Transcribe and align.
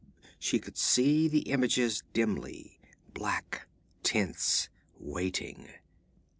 She 0.39 0.57
could 0.57 0.77
see 0.79 1.27
the 1.27 1.41
images 1.51 2.01
dimly, 2.11 2.79
black, 3.13 3.67
tense 4.01 4.67
waiting. 4.97 5.69